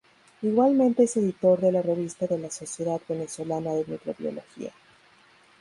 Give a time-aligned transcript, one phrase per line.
[0.41, 4.73] Igualmente es editor de la Revista de la Sociedad Venezolana de Microbiología.